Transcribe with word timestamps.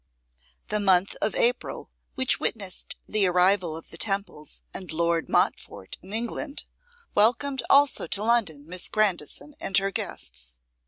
The 0.69 0.79
month 0.79 1.15
of 1.21 1.35
April, 1.35 1.91
which 2.15 2.39
witnessed 2.39 2.95
the 3.07 3.27
arrival 3.27 3.77
of 3.77 3.91
the 3.91 3.99
Temples 3.99 4.63
and 4.73 4.91
Lord 4.91 5.29
Montfort 5.29 5.99
in 6.01 6.11
England, 6.11 6.63
welcomed 7.13 7.61
also 7.69 8.07
to 8.07 8.23
London 8.23 8.65
Miss 8.67 8.87
Grandison 8.89 9.53
and 9.61 9.77
her 9.77 9.91
guests. 9.91 10.59